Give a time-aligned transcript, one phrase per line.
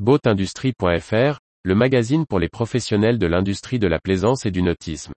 [0.00, 5.12] Boatindustrie.fr, le magazine pour les professionnels de l'industrie de la plaisance et du nautisme.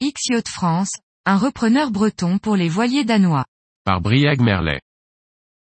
[0.00, 0.92] X-Yacht France,
[1.26, 3.44] un repreneur breton pour les voiliers danois.
[3.84, 4.80] Par Briag Merlet.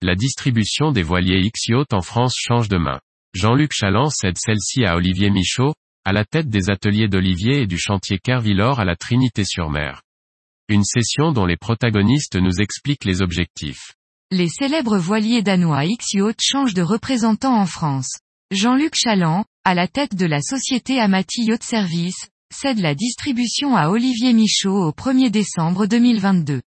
[0.00, 2.98] La distribution des voiliers X-Yacht en France change de main.
[3.34, 5.74] Jean-Luc Chaland cède celle-ci à Olivier Michaud,
[6.04, 10.02] à la tête des ateliers d'Olivier et du chantier Kervillor à la Trinité-sur-Mer.
[10.68, 13.92] Une session dont les protagonistes nous expliquent les objectifs.
[14.32, 18.18] Les célèbres voiliers danois X-Yacht changent de représentant en France.
[18.50, 23.88] Jean-Luc Chaland, à la tête de la société Amati Yacht Service, cède la distribution à
[23.88, 26.62] Olivier Michaud au 1er décembre 2022.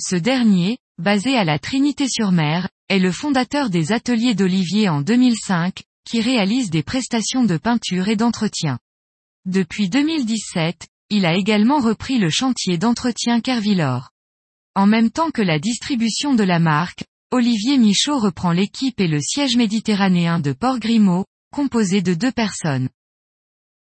[0.00, 6.20] Ce dernier, basé à la Trinité-sur-Mer, est le fondateur des ateliers d'Olivier en 2005, qui
[6.20, 8.78] réalise des prestations de peinture et d'entretien.
[9.44, 14.10] Depuis 2017, il a également repris le chantier d'entretien Kervillor.
[14.74, 19.20] En même temps que la distribution de la marque, Olivier Michaud reprend l'équipe et le
[19.20, 22.88] siège méditerranéen de Port Grimaud, composé de deux personnes.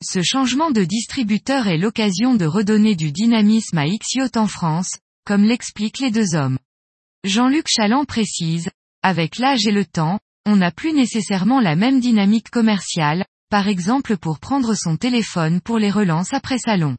[0.02, 5.44] Ce changement de distributeur est l'occasion de redonner du dynamisme à Xiot en France, comme
[5.44, 6.58] l'expliquent les deux hommes.
[7.26, 8.70] Jean-Luc Chaland précise,
[9.04, 14.17] avec l'âge et le temps, on n'a plus nécessairement la même dynamique commerciale, par exemple
[14.17, 16.97] pour prendre son téléphone pour les relances après salon.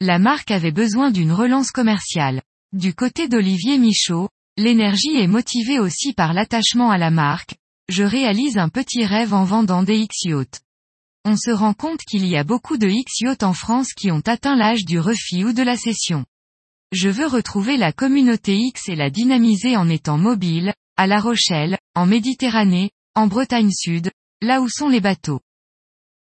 [0.00, 2.42] La marque avait besoin d'une relance commerciale.
[2.72, 7.56] Du côté d'Olivier Michaud, l'énergie est motivée aussi par l'attachement à la marque,
[7.88, 10.60] je réalise un petit rêve en vendant des X-Yachts.
[11.24, 14.54] On se rend compte qu'il y a beaucoup de X-Yachts en France qui ont atteint
[14.54, 16.24] l'âge du refit ou de la cession.
[16.92, 21.78] Je veux retrouver la communauté X et la dynamiser en étant mobile, à La Rochelle,
[21.94, 25.40] en Méditerranée, en Bretagne Sud, là où sont les bateaux.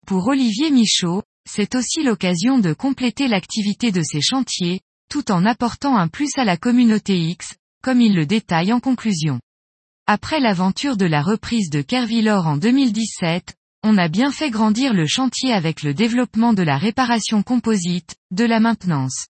[0.08, 5.96] Pour Olivier Michaud, c'est aussi l'occasion de compléter l'activité de ses chantiers, tout en apportant
[5.98, 9.40] un plus à la communauté X, comme il le détaille en conclusion.
[10.08, 15.06] Après l'aventure de la reprise de Kervillor en 2017, on a bien fait grandir le
[15.06, 19.28] chantier avec le développement de la réparation composite, de la maintenance.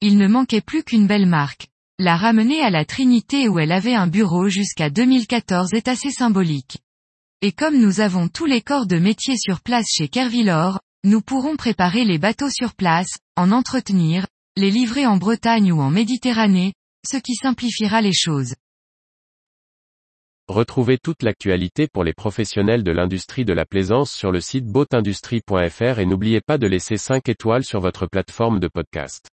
[0.00, 1.68] Il ne manquait plus qu'une belle marque.
[2.00, 6.78] La ramener à la Trinité où elle avait un bureau jusqu'à 2014 est assez symbolique.
[7.40, 11.54] Et comme nous avons tous les corps de métier sur place chez Kervillor, nous pourrons
[11.56, 16.72] préparer les bateaux sur place, en entretenir, les livrer en Bretagne ou en Méditerranée,
[17.08, 18.56] ce qui simplifiera les choses.
[20.48, 26.00] Retrouvez toute l'actualité pour les professionnels de l'industrie de la plaisance sur le site boatindustrie.fr
[26.00, 29.30] et n'oubliez pas de laisser 5 étoiles sur votre plateforme de podcast.